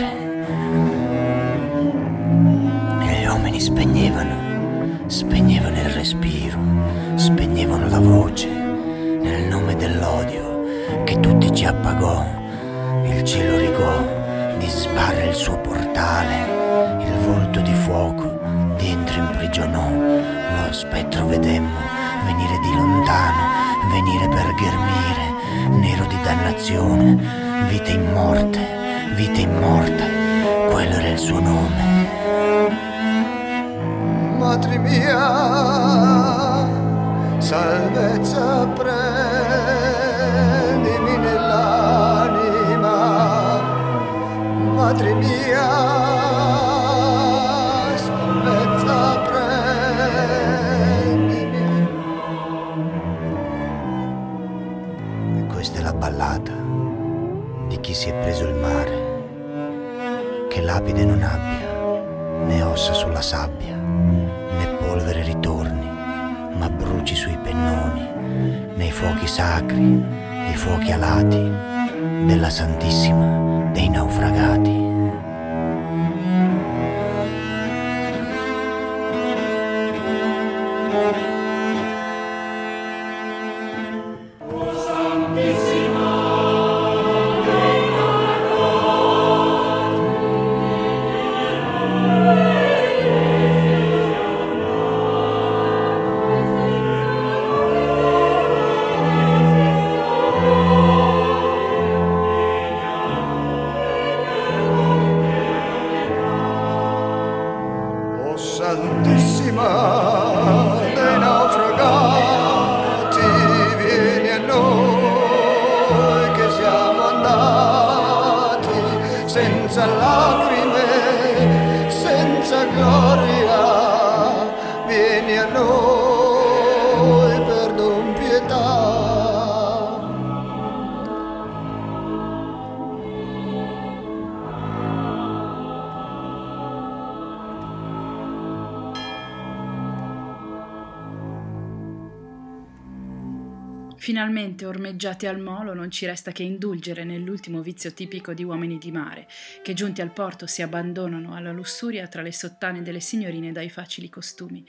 Finalmente 144.31 144.65
ormeggiati 144.65 145.27
al 145.27 145.41
molo 145.41 145.75
non 145.75 145.91
ci 145.91 146.07
resta 146.07 146.31
che 146.31 146.45
indulgere 146.45 147.03
nell'ultimo 147.03 147.63
vizio 147.63 147.93
tipico 147.93 148.33
di 148.33 148.45
uomini 148.45 148.79
di 148.79 148.93
mare, 148.93 149.27
che 149.61 149.75
giunti 149.75 150.03
al 150.03 150.13
porto 150.13 150.47
si 150.47 150.63
abbandonano 150.63 151.35
alla 151.35 151.51
lussuria 151.51 152.07
tra 152.07 152.23
le 152.23 152.31
sottane 152.31 152.83
delle 152.83 153.01
signorine 153.01 153.51
dai 153.51 153.69
facili 153.69 154.09
costumi. 154.09 154.65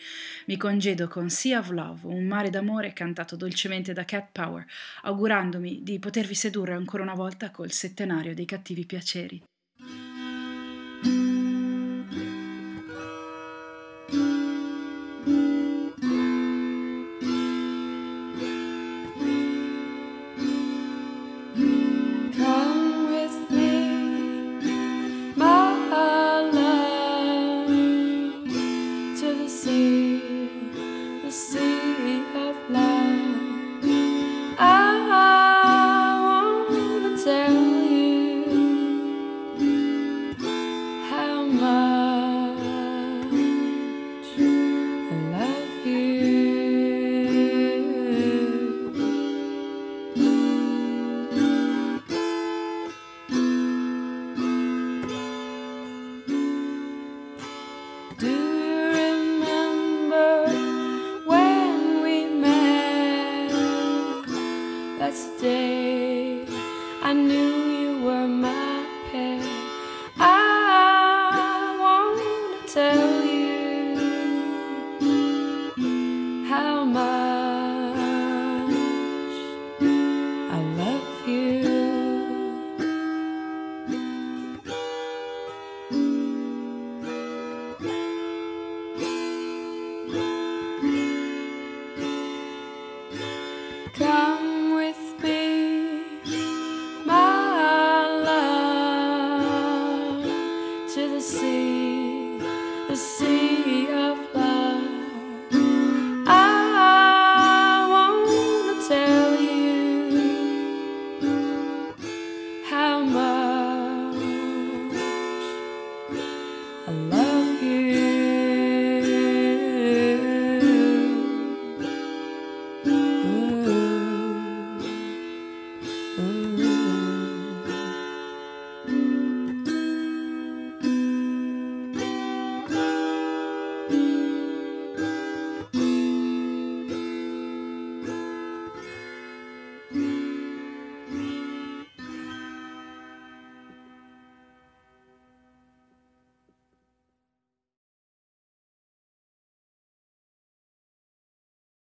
Mi 0.48 0.58
congedo 0.58 1.08
con 1.08 1.30
Sea 1.30 1.60
of 1.60 1.70
Love, 1.70 2.08
un 2.08 2.26
mare 2.26 2.50
d'amore 2.50 2.92
cantato 2.92 3.36
dolcemente 3.36 3.94
da 3.94 4.04
Cat 4.04 4.30
Power, 4.32 4.66
augurandomi 5.04 5.84
di 5.84 6.00
potervi 6.00 6.34
sedurre 6.34 6.74
ancora 6.74 7.04
una 7.04 7.14
volta 7.14 7.52
col 7.52 7.72
settenario 7.72 8.34
dei 8.34 8.46
cattivi 8.46 8.88
piaceri. 8.88 9.44